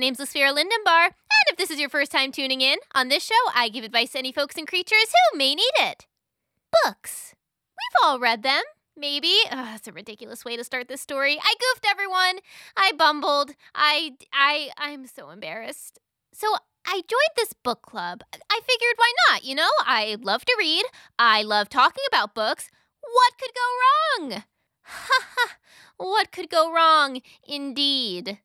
[0.00, 3.34] name's Lysphera Lindenbar, and if this is your first time tuning in, on this show
[3.54, 6.06] I give advice to any folks and creatures who may need it.
[6.84, 7.34] Books.
[7.70, 8.62] We've all read them.
[8.96, 9.34] Maybe.
[9.50, 11.38] Ugh, that's a ridiculous way to start this story.
[11.40, 12.40] I goofed everyone.
[12.76, 13.52] I bumbled.
[13.74, 15.98] I I I'm so embarrassed.
[16.32, 16.46] So
[16.86, 18.22] I joined this book club.
[18.32, 19.44] I figured why not?
[19.44, 20.84] You know, I love to read.
[21.18, 22.70] I love talking about books.
[23.00, 24.42] What could go wrong?
[24.84, 25.56] Ha ha.
[25.98, 27.20] What could go wrong?
[27.46, 28.40] Indeed.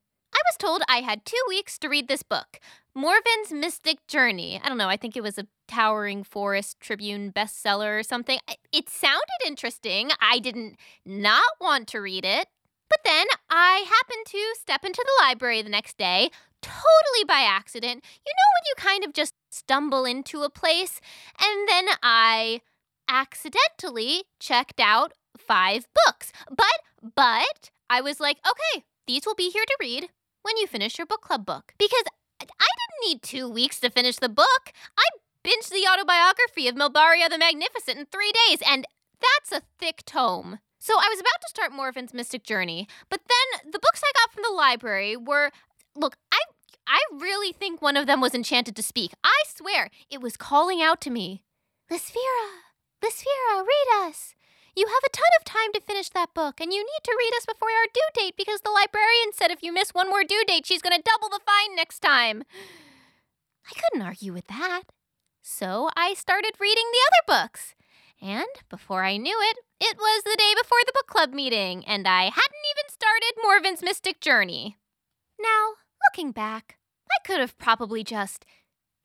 [0.50, 2.60] Was told I had two weeks to read this book,
[2.94, 4.60] Morven's Mystic Journey.
[4.62, 8.38] I don't know, I think it was a Towering Forest Tribune bestseller or something.
[8.72, 10.10] It sounded interesting.
[10.20, 12.46] I didn't not want to read it.
[12.88, 16.30] But then I happened to step into the library the next day,
[16.62, 18.04] totally by accident.
[18.24, 21.00] You know, when you kind of just stumble into a place,
[21.42, 22.60] and then I
[23.08, 26.32] accidentally checked out five books.
[26.48, 30.08] But, but, I was like, okay, these will be here to read
[30.46, 31.74] when you finish your book club book.
[31.76, 32.04] Because
[32.40, 34.72] I didn't need two weeks to finish the book.
[34.96, 35.04] I
[35.44, 38.86] binged the autobiography of Melbaria the Magnificent in three days, and
[39.20, 40.60] that's a thick tome.
[40.78, 44.32] So I was about to start Morven's Mystic Journey, but then the books I got
[44.32, 45.50] from the library were
[45.96, 46.38] look, I
[46.86, 49.12] I really think one of them was enchanted to speak.
[49.24, 51.42] I swear, it was calling out to me.
[51.90, 52.62] Lysphera,
[53.02, 54.25] Lysphera, read us.
[54.76, 57.32] You have a ton of time to finish that book, and you need to read
[57.38, 60.44] us before our due date because the librarian said if you miss one more due
[60.46, 62.44] date, she's going to double the fine next time.
[63.66, 64.82] I couldn't argue with that.
[65.40, 67.74] So I started reading the other books.
[68.20, 72.06] And before I knew it, it was the day before the book club meeting, and
[72.06, 74.76] I hadn't even started Morven's Mystic Journey.
[75.40, 75.74] Now,
[76.04, 76.76] looking back,
[77.10, 78.44] I could have probably just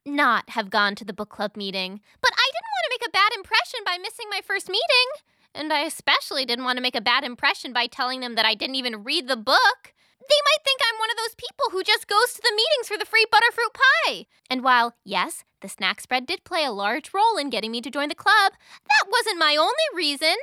[0.05, 3.11] not have gone to the book club meeting, but I didn't want to make a
[3.11, 5.30] bad impression by missing my first meeting.
[5.53, 8.55] And I especially didn't want to make a bad impression by telling them that I
[8.55, 9.93] didn't even read the book.
[10.19, 12.97] They might think I'm one of those people who just goes to the meetings for
[12.97, 14.25] the free butterfruit pie.
[14.49, 17.91] And while, yes, the snack spread did play a large role in getting me to
[17.91, 18.53] join the club,
[18.87, 20.35] that wasn't my only reason.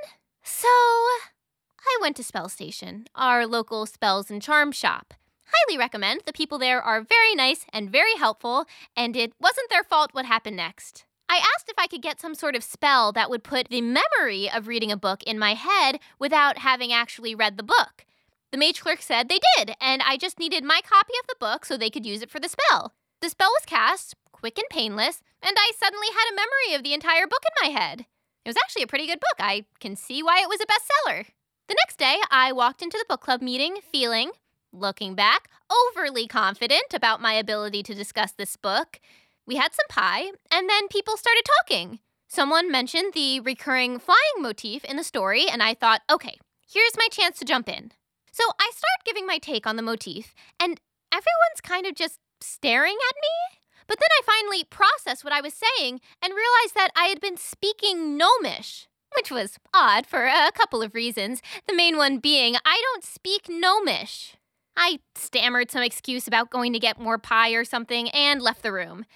[0.42, 5.14] So, I went to Spell Station, our local spells and charm shop.
[5.46, 6.22] Highly recommend.
[6.26, 10.26] The people there are very nice and very helpful, and it wasn't their fault what
[10.26, 11.04] happened next.
[11.28, 14.50] I asked if I could get some sort of spell that would put the memory
[14.50, 18.06] of reading a book in my head without having actually read the book.
[18.50, 21.66] The mage clerk said they did, and I just needed my copy of the book
[21.66, 22.94] so they could use it for the spell.
[23.20, 26.94] The spell was cast, quick and painless, and I suddenly had a memory of the
[26.94, 28.06] entire book in my head.
[28.44, 29.36] It was actually a pretty good book.
[29.38, 31.26] I can see why it was a bestseller.
[31.68, 34.30] The next day, I walked into the book club meeting feeling,
[34.72, 39.00] looking back, overly confident about my ability to discuss this book.
[39.48, 42.00] We had some pie, and then people started talking.
[42.28, 46.36] Someone mentioned the recurring flying motif in the story, and I thought, okay,
[46.70, 47.92] here's my chance to jump in.
[48.30, 50.78] So I start giving my take on the motif, and
[51.10, 53.58] everyone's kind of just staring at me.
[53.86, 57.38] But then I finally processed what I was saying and realized that I had been
[57.38, 61.40] speaking Gnomish, which was odd for a couple of reasons.
[61.66, 64.34] The main one being I don't speak Gnomish.
[64.76, 68.72] I stammered some excuse about going to get more pie or something and left the
[68.72, 69.06] room.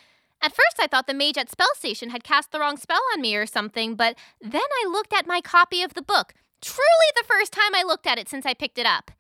[0.43, 3.21] At first, I thought the mage at Spell Station had cast the wrong spell on
[3.21, 6.35] me or something, but then I looked at my copy of the book.
[6.61, 9.13] Truly the first time I looked at it since I picked it up.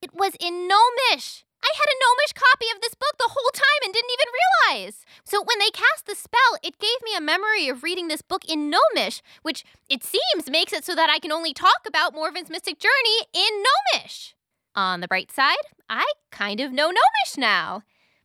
[0.00, 1.44] It was in Gnomish.
[1.62, 5.04] I had a Gnomish copy of this book the whole time and didn't even realize.
[5.24, 8.46] So when they cast the spell, it gave me a memory of reading this book
[8.48, 12.48] in Gnomish, which it seems makes it so that I can only talk about Morven's
[12.48, 14.34] mystic journey in Gnomish.
[14.74, 15.56] On the bright side,
[15.90, 17.82] I kind of know Gnomish now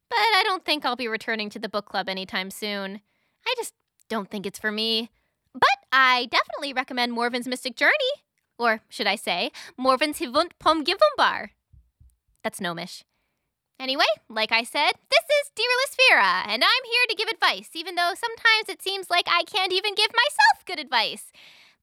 [0.10, 3.02] but I don't think I'll be returning to the book club anytime soon.
[3.46, 3.74] I just
[4.10, 5.10] don't think it's for me.
[5.54, 7.94] But I definitely recommend Morven's Mystic Journey.
[8.58, 11.50] Or should I say, Morven's Hivund Pom Givumbar.
[12.44, 13.04] That's gnomish.
[13.80, 17.96] Anyway, like I said, this is Dear Lysphera, and I'm here to give advice, even
[17.96, 21.32] though sometimes it seems like I can't even give myself good advice.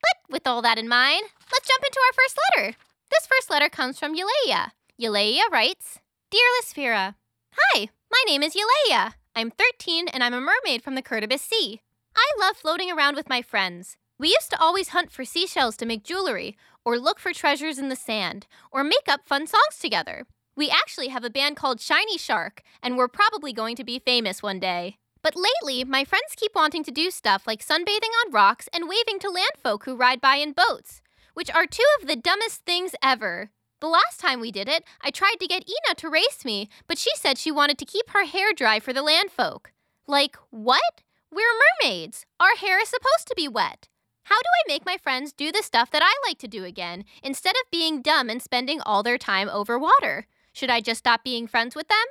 [0.01, 2.77] But with all that in mind, let's jump into our first letter.
[3.11, 4.71] This first letter comes from Eulalia.
[5.01, 5.99] Eulalia writes
[6.31, 7.15] Dear Lysphera,
[7.55, 9.13] Hi, my name is Eulalia.
[9.37, 11.83] I'm 13 and I'm a mermaid from the Curtibus Sea.
[12.17, 13.99] I love floating around with my friends.
[14.19, 17.91] We used to always hunt for seashells to make jewelry, or look for treasures in
[17.91, 20.25] the sand, or make up fun songs together.
[20.57, 24.43] We actually have a band called Shiny Shark, and we're probably going to be famous
[24.43, 24.97] one day.
[25.23, 29.19] But lately, my friends keep wanting to do stuff like sunbathing on rocks and waving
[29.21, 31.03] to landfolk who ride by in boats,
[31.35, 33.51] which are two of the dumbest things ever.
[33.83, 36.99] The last time we did it, I tried to get Ina to race me, but
[36.99, 39.73] she said she wanted to keep her hair dry for the landfolk.
[40.07, 41.03] Like, what?
[41.33, 41.43] We're
[41.83, 42.25] mermaids.
[42.39, 43.89] Our hair is supposed to be wet.
[44.27, 47.05] How do I make my friends do the stuff that I like to do again,
[47.25, 50.29] instead of being dumb and spending all their time over water?
[50.53, 52.07] Should I just stop being friends with them?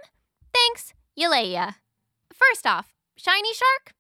[0.54, 1.76] Thanks, Ylea.
[2.34, 3.94] First off, Shiny Shark,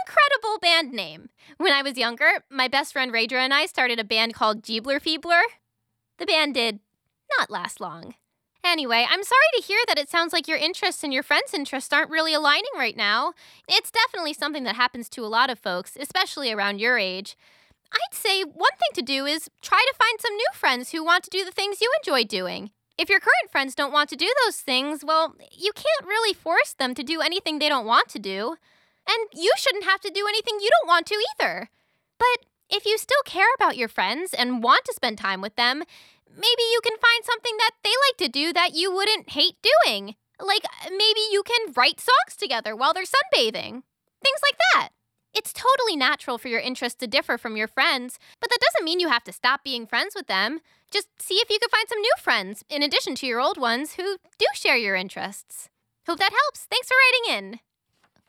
[0.00, 1.28] incredible band name.
[1.58, 4.98] When I was younger, my best friend Raedra and I started a band called Jeebler
[4.98, 5.42] Feebler.
[6.16, 6.80] The band did
[7.38, 8.14] not last long.
[8.64, 11.92] Anyway, I'm sorry to hear that it sounds like your interests and your friends' interests
[11.92, 13.32] aren't really aligning right now.
[13.68, 17.36] It's definitely something that happens to a lot of folks, especially around your age.
[17.92, 21.24] I'd say one thing to do is try to find some new friends who want
[21.24, 22.70] to do the things you enjoy doing.
[22.98, 26.72] If your current friends don't want to do those things, well, you can't really force
[26.72, 28.56] them to do anything they don't want to do.
[29.08, 31.70] And you shouldn't have to do anything you don't want to either.
[32.18, 35.84] But if you still care about your friends and want to spend time with them,
[36.28, 37.17] maybe you can find
[37.48, 40.14] something that they like to do that you wouldn't hate doing.
[40.40, 43.82] Like maybe you can write songs together while they're sunbathing.
[44.22, 44.88] Things like that.
[45.34, 48.98] It's totally natural for your interests to differ from your friends, but that doesn't mean
[48.98, 50.60] you have to stop being friends with them.
[50.90, 53.94] Just see if you can find some new friends, in addition to your old ones,
[53.94, 55.68] who do share your interests.
[56.06, 56.66] Hope that helps.
[56.70, 57.60] Thanks for writing in.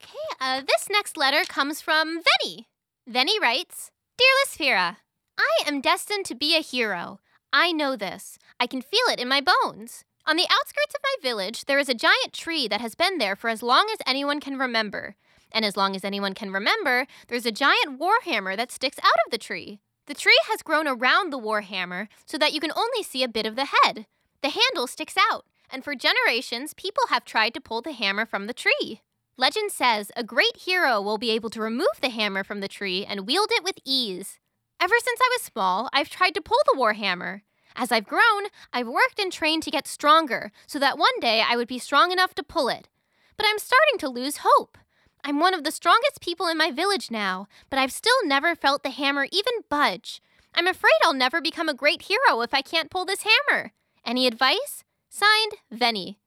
[0.03, 2.65] Okay, uh, this next letter comes from Venny.
[3.09, 4.97] Venny writes Dear Lysphera,
[5.37, 7.19] I am destined to be a hero.
[7.51, 8.37] I know this.
[8.59, 10.03] I can feel it in my bones.
[10.27, 13.35] On the outskirts of my village, there is a giant tree that has been there
[13.35, 15.15] for as long as anyone can remember.
[15.51, 19.31] And as long as anyone can remember, there's a giant warhammer that sticks out of
[19.31, 19.79] the tree.
[20.05, 23.47] The tree has grown around the warhammer so that you can only see a bit
[23.47, 24.05] of the head.
[24.41, 28.45] The handle sticks out, and for generations, people have tried to pull the hammer from
[28.45, 29.01] the tree.
[29.37, 33.05] Legend says a great hero will be able to remove the hammer from the tree
[33.05, 34.37] and wield it with ease.
[34.81, 37.41] Ever since I was small, I've tried to pull the warhammer.
[37.75, 41.57] As I've grown, I've worked and trained to get stronger so that one day I
[41.57, 42.87] would be strong enough to pull it.
[43.35, 44.77] But I'm starting to lose hope.
[45.23, 48.83] I'm one of the strongest people in my village now, but I've still never felt
[48.83, 50.21] the hammer even budge.
[50.55, 53.73] I'm afraid I'll never become a great hero if I can't pull this hammer.
[54.05, 54.83] Any advice?
[55.09, 56.17] Signed, Venny.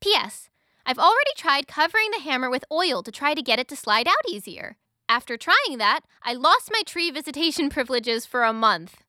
[0.00, 0.50] P.S.
[0.84, 4.08] I've already tried covering the hammer with oil to try to get it to slide
[4.08, 4.76] out easier.
[5.12, 9.04] After trying that, I lost my tree visitation privileges for a month.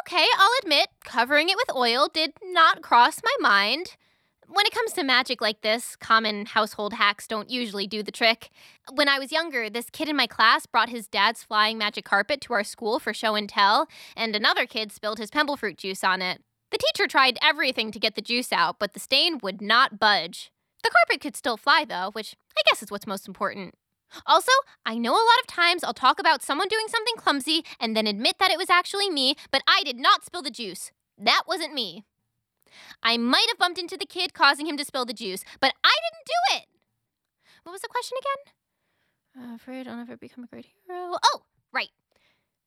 [0.00, 3.96] Okay, I'll admit, covering it with oil did not cross my mind.
[4.48, 8.48] When it comes to magic like this, common household hacks don't usually do the trick.
[8.94, 12.40] When I was younger, this kid in my class brought his dad's flying magic carpet
[12.42, 16.02] to our school for show and tell, and another kid spilled his pemble fruit juice
[16.02, 16.40] on it.
[16.70, 20.50] The teacher tried everything to get the juice out, but the stain would not budge.
[20.82, 23.74] The carpet could still fly, though, which I guess is what's most important.
[24.26, 24.52] Also,
[24.84, 28.06] I know a lot of times I'll talk about someone doing something clumsy and then
[28.06, 30.92] admit that it was actually me, but I did not spill the juice.
[31.18, 32.04] That wasn't me.
[33.02, 35.94] I might have bumped into the kid causing him to spill the juice, but I
[35.94, 36.68] didn't do it.
[37.64, 39.54] What was the question again?
[39.54, 41.16] Afraid I'll never become a great hero.
[41.22, 41.42] Oh,
[41.72, 41.90] right.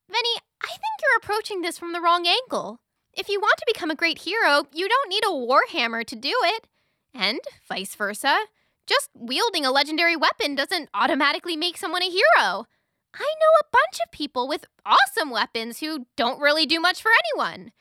[0.10, 2.80] Venny, I think you're approaching this from the wrong angle.
[3.14, 6.34] If you want to become a great hero, you don't need a warhammer to do
[6.44, 6.68] it.
[7.14, 8.46] And vice versa.
[8.88, 12.66] Just wielding a legendary weapon doesn't automatically make someone a hero.
[13.14, 17.12] I know a bunch of people with awesome weapons who don't really do much for
[17.34, 17.72] anyone.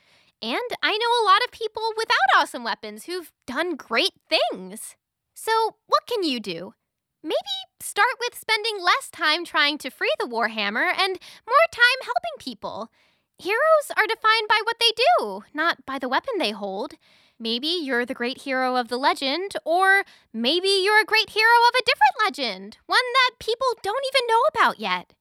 [0.41, 4.97] And I know a lot of people without awesome weapons who've done great things.
[5.35, 6.75] So, what can you do?
[7.23, 7.35] Maybe
[7.81, 12.91] start with spending less time trying to free the Warhammer and more time helping people.
[13.39, 16.95] Heroes are defined by what they do, not by the weapon they hold.
[17.39, 21.75] Maybe you're the great hero of the legend, or maybe you're a great hero of
[21.75, 25.15] a different legend, one that people don't even know about yet.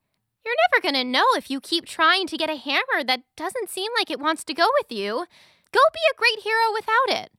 [0.46, 3.91] You're never to know if you keep trying to get a hammer that doesn't seem
[3.98, 5.25] like it wants to go with you.
[5.72, 7.32] Go be a great hero without it.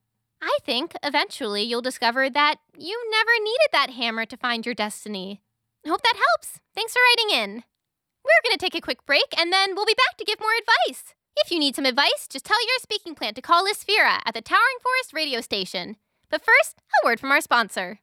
[0.42, 5.40] I think eventually you'll discover that you never needed that hammer to find your destiny.
[5.86, 6.60] Hope that helps.
[6.74, 7.64] Thanks for writing in.
[8.24, 10.48] We're going to take a quick break and then we'll be back to give more
[10.58, 11.14] advice.
[11.36, 14.40] If you need some advice, just tell your speaking plant to call Lysphera at the
[14.40, 15.96] Towering Forest radio station.
[16.30, 18.00] But first, a word from our sponsor.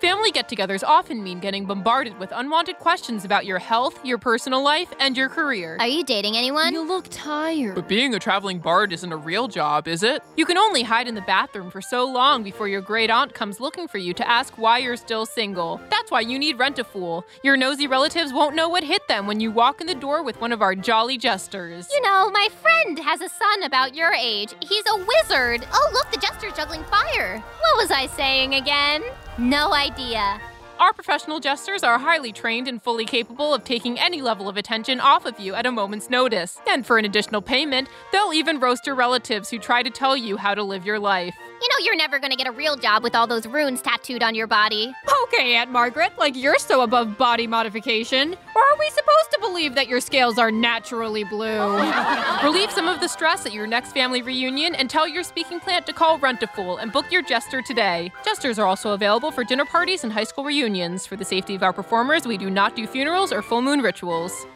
[0.00, 4.62] Family get togethers often mean getting bombarded with unwanted questions about your health, your personal
[4.62, 5.76] life, and your career.
[5.80, 6.72] Are you dating anyone?
[6.72, 7.74] You look tired.
[7.74, 10.22] But being a traveling bard isn't a real job, is it?
[10.36, 13.58] You can only hide in the bathroom for so long before your great aunt comes
[13.58, 15.80] looking for you to ask why you're still single.
[15.90, 17.24] That's why you need Rent a Fool.
[17.42, 20.40] Your nosy relatives won't know what hit them when you walk in the door with
[20.40, 21.88] one of our jolly jesters.
[21.90, 24.54] You know, my friend has a son about your age.
[24.60, 25.66] He's a wizard.
[25.72, 27.38] Oh, look, the jester's juggling fire.
[27.38, 29.02] What was I saying again?
[29.38, 30.40] No idea.
[30.80, 34.98] Our professional jesters are highly trained and fully capable of taking any level of attention
[34.98, 36.60] off of you at a moment's notice.
[36.68, 40.38] And for an additional payment, they'll even roast your relatives who try to tell you
[40.38, 41.36] how to live your life.
[41.60, 44.34] You know, you're never gonna get a real job with all those runes tattooed on
[44.34, 44.92] your body.
[45.24, 48.34] Okay, Aunt Margaret, like you're so above body modification.
[48.54, 51.58] Or are we supposed to believe that your scales are naturally blue?
[52.44, 55.84] Relieve some of the stress at your next family reunion and tell your speaking plant
[55.86, 58.12] to call Rent-A-Fool and book your jester today.
[58.24, 61.06] Jesters are also available for dinner parties and high school reunions.
[61.06, 64.46] For the safety of our performers, we do not do funerals or full moon rituals.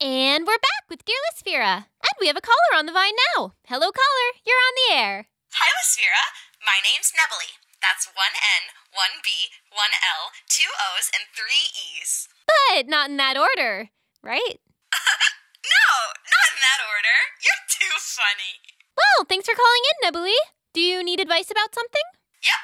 [0.00, 1.86] And we're back with Dear Lysphera.
[2.02, 3.54] And we have a caller on the vine now.
[3.70, 4.28] Hello, caller.
[4.42, 5.14] You're on the air.
[5.54, 6.34] Hi, Lysphera.
[6.58, 7.54] My name's Nebily.
[7.78, 12.26] That's one N, one B, one L, two O's, and three E's.
[12.44, 14.58] But not in that order, right?
[15.60, 15.92] No,
[16.24, 17.16] not in that order.
[17.44, 18.64] You're too funny.
[18.96, 20.40] Well, thanks for calling in, Nebily.
[20.72, 22.02] Do you need advice about something?
[22.40, 22.62] Yep.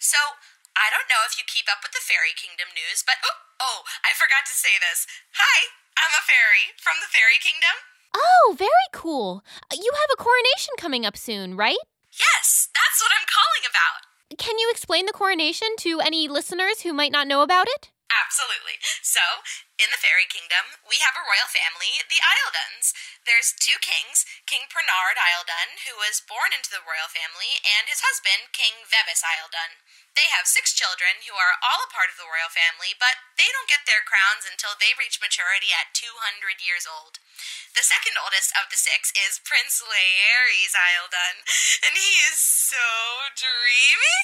[0.00, 0.16] So,
[0.72, 3.78] I don't know if you keep up with the Fairy Kingdom news, but oh, oh,
[4.00, 5.04] I forgot to say this.
[5.36, 7.74] Hi, I'm a fairy from the Fairy Kingdom.
[8.14, 9.42] Oh, very cool.
[9.74, 11.82] You have a coronation coming up soon, right?
[12.14, 14.06] Yes, that's what I'm calling about.
[14.38, 17.90] Can you explain the coronation to any listeners who might not know about it?
[18.08, 18.80] Absolutely.
[19.04, 19.20] So,
[19.76, 22.96] in the fairy kingdom, we have a royal family, the Isledons.
[23.28, 28.00] There's two kings King Pernard Isledon, who was born into the royal family, and his
[28.00, 29.84] husband, King Vebis Isledon.
[30.16, 33.46] They have six children who are all a part of the royal family, but they
[33.54, 37.22] don't get their crowns until they reach maturity at 200 years old.
[37.76, 41.46] The second oldest of the six is Prince Laeres Isledon,
[41.86, 42.82] and he is so
[43.38, 44.18] dreamy.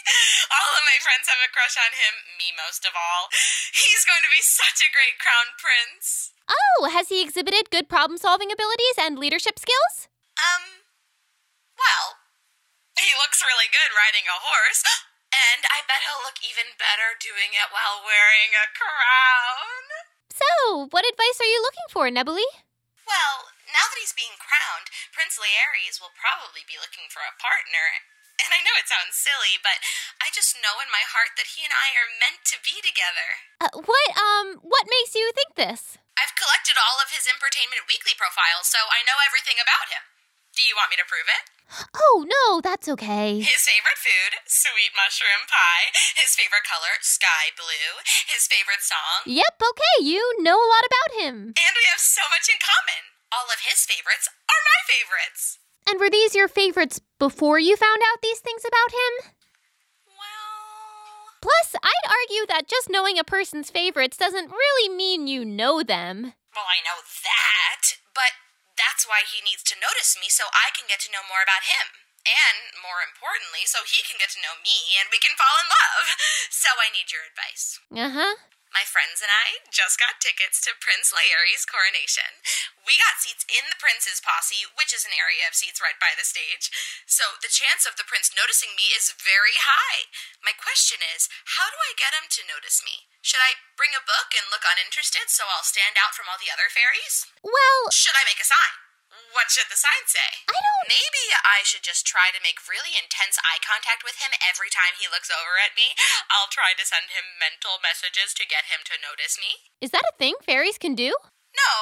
[0.51, 3.31] All of my friends have a crush on him, me most of all.
[3.71, 6.35] He's going to be such a great crown prince.
[6.51, 10.11] Oh, has he exhibited good problem solving abilities and leadership skills?
[10.35, 10.83] Um,
[11.79, 12.19] well,
[12.99, 14.83] he looks really good riding a horse,
[15.35, 19.85] and I bet he'll look even better doing it while wearing a crown.
[20.31, 22.47] So, what advice are you looking for, Nebily?
[23.07, 28.03] Well, now that he's being crowned, Prince Laeres will probably be looking for a partner.
[28.43, 29.79] And I know it sounds silly, but
[30.19, 33.29] I just know in my heart that he and I are meant to be together.
[33.63, 36.03] Uh, what, um, what makes you think this?
[36.19, 40.03] I've collected all of his Entertainment Weekly profiles, so I know everything about him.
[40.55, 41.45] Do you want me to prove it?
[41.97, 43.43] Oh, no, that's okay.
[43.43, 45.91] His favorite food, sweet mushroom pie.
[46.15, 47.99] His favorite color, sky blue.
[48.31, 49.27] His favorite song.
[49.27, 51.35] Yep, okay, you know a lot about him.
[51.59, 53.03] And we have so much in common.
[53.35, 55.59] All of his favorites are my favorites.
[55.91, 59.13] And were these your favorites before you found out these things about him?
[60.15, 65.83] Well, Plus, I'd argue that just knowing a person's favorites doesn't really mean you know
[65.83, 66.33] them.
[66.55, 68.33] well, I know that, but
[68.85, 71.65] that's why he needs to notice me so I can get to know more about
[71.65, 71.97] him.
[72.25, 75.69] And more importantly, so he can get to know me and we can fall in
[75.73, 76.07] love.
[76.65, 77.77] So I need your advice.
[77.93, 78.35] Uh huh.
[78.75, 82.43] My friends and I just got tickets to Prince Laeres' coronation.
[82.83, 86.19] We got seats in the prince's posse, which is an area of seats right by
[86.19, 86.75] the stage.
[87.07, 90.11] So the chance of the prince noticing me is very high.
[90.43, 93.07] My question is, how do I get him to notice me?
[93.23, 96.51] Should I bring a book and look uninterested so I'll stand out from all the
[96.51, 97.31] other fairies?
[97.47, 98.84] Well, Should I make a sign?
[99.35, 100.47] What should the sign say?
[100.47, 100.87] I don't.
[100.87, 104.95] Maybe I should just try to make really intense eye contact with him every time
[104.95, 105.99] he looks over at me.
[106.31, 109.75] I'll try to send him mental messages to get him to notice me.
[109.83, 111.11] Is that a thing fairies can do?
[111.51, 111.75] No,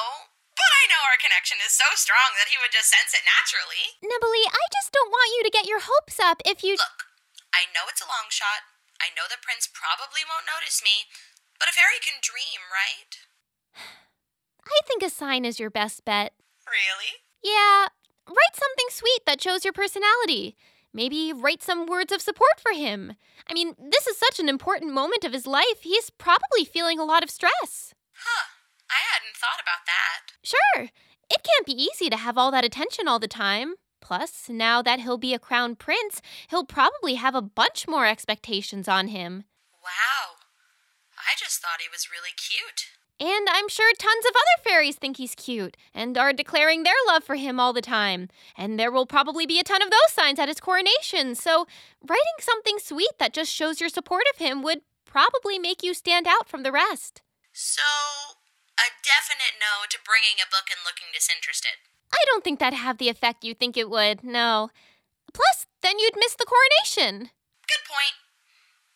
[0.57, 4.01] but I know our connection is so strong that he would just sense it naturally.
[4.01, 6.73] Nebily, I just don't want you to get your hopes up if you.
[6.81, 7.13] Look,
[7.53, 8.65] I know it's a long shot.
[8.97, 11.05] I know the prince probably won't notice me,
[11.61, 13.13] but a fairy can dream, right?
[14.65, 16.33] I think a sign is your best bet.
[16.65, 17.22] Really?
[17.43, 17.87] Yeah,
[18.27, 20.55] write something sweet that shows your personality.
[20.93, 23.13] Maybe write some words of support for him.
[23.49, 25.81] I mean, this is such an important moment of his life.
[25.81, 27.93] He's probably feeling a lot of stress.
[28.13, 28.45] Huh.
[28.89, 30.33] I hadn't thought about that.
[30.43, 30.89] Sure,
[31.29, 33.75] it can't be easy to have all that attention all the time.
[34.01, 38.87] Plus, now that he'll be a crown prince, he'll probably have a bunch more expectations
[38.87, 39.45] on him.
[39.81, 40.43] Wow.
[41.17, 42.91] I just thought he was really cute.
[43.19, 47.23] And I'm sure tons of other fairies think he's cute and are declaring their love
[47.23, 48.29] for him all the time.
[48.57, 51.35] And there will probably be a ton of those signs at his coronation.
[51.35, 51.67] So,
[52.01, 56.27] writing something sweet that just shows your support of him would probably make you stand
[56.27, 57.21] out from the rest.
[57.53, 57.81] So,
[58.79, 61.77] a definite no to bringing a book and looking disinterested.
[62.11, 64.69] I don't think that'd have the effect you think it would, no.
[65.33, 67.29] Plus, then you'd miss the coronation.
[67.69, 68.17] Good point.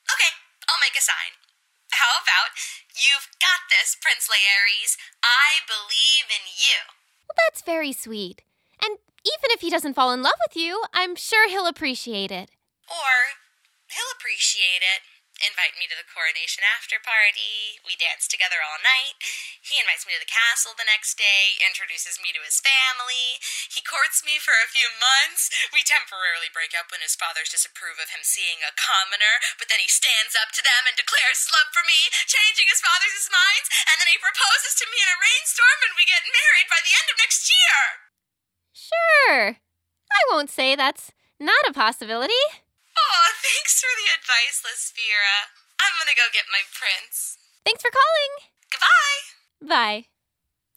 [0.09, 0.31] Okay,
[0.69, 1.46] I'll make a sign.
[1.97, 2.53] How about,
[2.93, 4.97] you've got this, Prince Laeres.
[5.25, 6.93] I believe in you.
[7.25, 8.45] Well, that's very sweet.
[8.83, 12.53] And even if he doesn't fall in love with you, I'm sure he'll appreciate it.
[12.87, 13.41] Or,
[13.89, 15.01] he'll appreciate it,
[15.39, 17.81] invite me to the coronation after party.
[17.85, 19.17] We dance together all night.
[19.61, 23.41] He invites me to the castle the next day, introduces me to his family.
[23.69, 25.49] He courts me for a few months.
[25.69, 29.81] We temporarily break up when his fathers disapprove of him seeing a commoner, but then
[29.81, 33.67] he stands up to them and declares his love for me, changing his father's minds,
[33.91, 36.93] and then he proposes to me in a rainstorm and we get married by the
[36.93, 37.79] end of next year.
[38.73, 39.41] Sure.
[40.11, 42.66] I won't say that's not a possibility.
[43.45, 45.53] Thanks for the advice, Lysphera.
[45.79, 47.37] I'm gonna go get my prince.
[47.65, 48.33] Thanks for calling.
[48.71, 49.19] Goodbye.
[49.61, 50.05] Bye.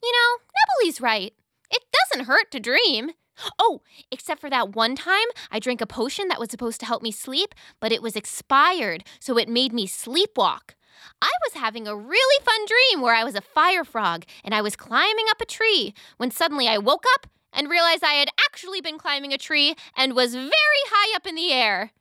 [0.02, 1.32] You know, Nebely's right.
[1.70, 3.12] It doesn't hurt to dream.
[3.58, 7.02] Oh, except for that one time I drank a potion that was supposed to help
[7.02, 10.74] me sleep, but it was expired, so it made me sleepwalk.
[11.22, 14.60] I was having a really fun dream where I was a fire frog and I
[14.60, 18.80] was climbing up a tree when suddenly I woke up and realized I had actually
[18.80, 21.92] been climbing a tree and was very high up in the air.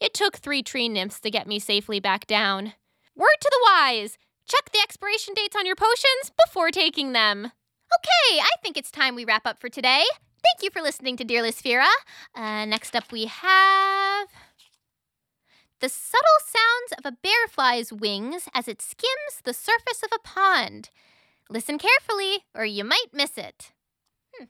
[0.00, 2.74] It took three tree nymphs to get me safely back down.
[3.14, 7.46] Word to the wise check the expiration dates on your potions before taking them.
[7.46, 10.04] Okay, I think it's time we wrap up for today.
[10.42, 11.90] Thank you for listening to Dear Lysphera.
[12.34, 14.28] Uh, next up, we have.
[15.80, 20.90] The subtle sounds of a bearfly's wings as it skims the surface of a pond.
[21.50, 23.72] Listen carefully, or you might miss it.
[24.34, 24.46] Hmm.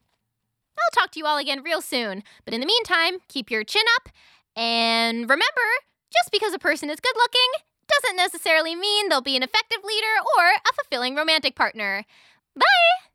[0.78, 3.84] I'll talk to you all again real soon, but in the meantime, keep your chin
[3.96, 4.10] up
[4.56, 5.68] and remember,
[6.12, 10.06] just because a person is good looking doesn't necessarily mean they'll be an effective leader
[10.36, 12.04] or a fulfilling romantic partner.
[12.54, 13.06] Bye!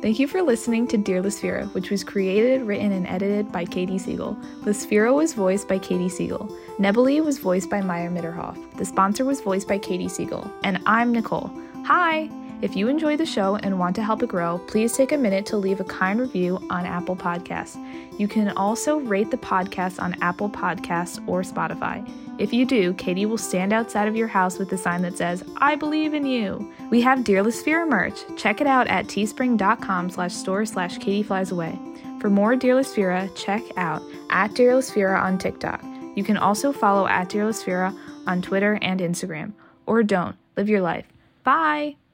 [0.00, 3.98] Thank you for listening to Dear Lysphera, which was created, written, and edited by Katie
[3.98, 4.36] Siegel.
[4.60, 6.46] Lysphera was voiced by Katie Siegel.
[6.78, 8.76] Nebely was voiced by Maya Mitterhoff.
[8.76, 10.48] The sponsor was voiced by Katie Siegel.
[10.62, 11.50] And I'm Nicole.
[11.84, 12.30] Hi!
[12.60, 15.46] If you enjoy the show and want to help it grow, please take a minute
[15.46, 17.78] to leave a kind review on Apple Podcasts.
[18.18, 22.04] You can also rate the podcast on Apple Podcasts or Spotify.
[22.38, 25.44] If you do, Katie will stand outside of your house with a sign that says,
[25.58, 26.72] I believe in you.
[26.90, 28.18] We have Dear Lysphera merch.
[28.36, 31.78] Check it out at teespring.com slash store slash Katie Flies Away.
[32.20, 35.80] For more Dear Lysphera, check out at Dear Lysphera on TikTok.
[36.16, 37.96] You can also follow at Dear Lysphera
[38.26, 39.52] on Twitter and Instagram.
[39.86, 40.36] Or don't.
[40.56, 41.06] Live your life.
[41.44, 42.07] Bye!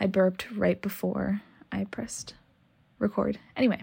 [0.00, 2.34] I burped right before I pressed
[2.98, 3.38] record.
[3.56, 3.82] Anyway.